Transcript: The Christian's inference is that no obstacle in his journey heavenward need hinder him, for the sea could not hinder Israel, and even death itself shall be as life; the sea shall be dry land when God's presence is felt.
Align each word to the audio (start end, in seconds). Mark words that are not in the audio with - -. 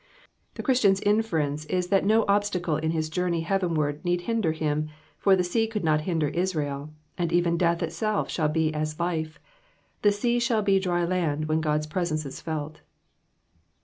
The 0.55 0.63
Christian's 0.63 0.99
inference 1.01 1.65
is 1.65 1.89
that 1.89 2.03
no 2.03 2.25
obstacle 2.27 2.75
in 2.75 2.89
his 2.89 3.07
journey 3.07 3.41
heavenward 3.41 4.03
need 4.03 4.21
hinder 4.21 4.51
him, 4.51 4.89
for 5.19 5.35
the 5.35 5.43
sea 5.43 5.67
could 5.67 5.83
not 5.83 6.01
hinder 6.09 6.29
Israel, 6.29 6.91
and 7.19 7.31
even 7.31 7.55
death 7.55 7.83
itself 7.83 8.27
shall 8.27 8.49
be 8.49 8.73
as 8.73 8.99
life; 8.99 9.39
the 10.01 10.11
sea 10.11 10.39
shall 10.39 10.63
be 10.63 10.79
dry 10.79 11.05
land 11.05 11.45
when 11.45 11.61
God's 11.61 11.85
presence 11.85 12.25
is 12.25 12.41
felt. 12.41 12.81